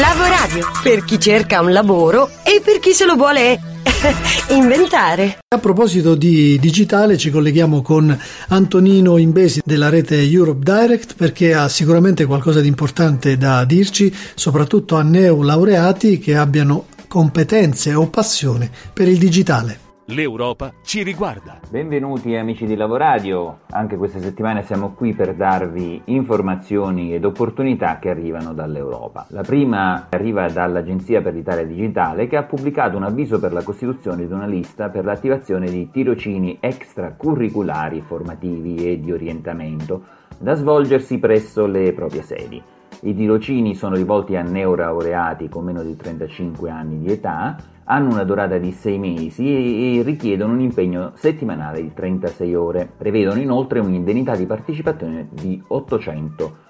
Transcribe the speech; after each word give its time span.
Lavoradio, 0.00 0.68
per 0.82 1.04
chi 1.04 1.20
cerca 1.20 1.60
un 1.60 1.70
lavoro 1.70 2.30
e 2.44 2.62
per 2.64 2.78
chi 2.78 2.92
se 2.92 3.04
lo 3.04 3.14
vuole 3.14 3.60
inventare. 4.48 5.40
A 5.54 5.58
proposito 5.58 6.14
di 6.14 6.58
digitale 6.58 7.18
ci 7.18 7.30
colleghiamo 7.30 7.82
con 7.82 8.18
Antonino 8.48 9.18
Imbesi 9.18 9.60
della 9.62 9.90
rete 9.90 10.22
Europe 10.22 10.60
Direct 10.62 11.14
perché 11.14 11.52
ha 11.52 11.68
sicuramente 11.68 12.24
qualcosa 12.24 12.62
di 12.62 12.68
importante 12.68 13.36
da 13.36 13.66
dirci, 13.66 14.14
soprattutto 14.34 14.96
a 14.96 15.02
neolaureati 15.02 16.18
che 16.18 16.36
abbiano 16.36 16.86
competenze 17.06 17.92
o 17.92 18.08
passione 18.08 18.70
per 18.94 19.08
il 19.08 19.18
digitale. 19.18 19.91
L'Europa 20.06 20.72
ci 20.82 21.04
riguarda. 21.04 21.60
Benvenuti 21.70 22.34
amici 22.34 22.66
di 22.66 22.74
Lavoradio, 22.74 23.60
anche 23.70 23.96
questa 23.96 24.18
settimana 24.18 24.62
siamo 24.62 24.94
qui 24.94 25.14
per 25.14 25.32
darvi 25.36 26.02
informazioni 26.06 27.14
ed 27.14 27.24
opportunità 27.24 28.00
che 28.00 28.10
arrivano 28.10 28.52
dall'Europa. 28.52 29.26
La 29.28 29.42
prima 29.42 30.08
arriva 30.10 30.48
dall'Agenzia 30.48 31.22
per 31.22 31.34
l'Italia 31.34 31.64
Digitale 31.64 32.26
che 32.26 32.36
ha 32.36 32.42
pubblicato 32.42 32.96
un 32.96 33.04
avviso 33.04 33.38
per 33.38 33.52
la 33.52 33.62
costituzione 33.62 34.26
di 34.26 34.32
una 34.32 34.46
lista 34.46 34.88
per 34.88 35.04
l'attivazione 35.04 35.70
di 35.70 35.88
tirocini 35.88 36.58
extracurriculari 36.58 38.00
formativi 38.00 38.90
e 38.90 38.98
di 38.98 39.12
orientamento 39.12 40.02
da 40.36 40.54
svolgersi 40.54 41.20
presso 41.20 41.64
le 41.66 41.92
proprie 41.92 42.22
sedi. 42.22 42.60
I 43.04 43.16
tirocini 43.16 43.74
sono 43.74 43.96
rivolti 43.96 44.36
a 44.36 44.42
neolaureati 44.42 45.48
con 45.48 45.64
meno 45.64 45.82
di 45.82 45.96
35 45.96 46.70
anni 46.70 47.00
di 47.00 47.10
età 47.10 47.56
hanno 47.82 48.12
una 48.12 48.22
durata 48.22 48.58
di 48.58 48.70
6 48.70 48.98
mesi 48.98 49.98
e 49.98 50.02
richiedono 50.02 50.52
un 50.52 50.60
impegno 50.60 51.10
settimanale 51.16 51.82
di 51.82 51.92
36 51.92 52.54
ore. 52.54 52.88
Prevedono 52.96 53.40
inoltre 53.40 53.80
un'indennità 53.80 54.36
di 54.36 54.46
partecipazione 54.46 55.26
di 55.32 55.60
800 55.66 56.42
euro 56.44 56.61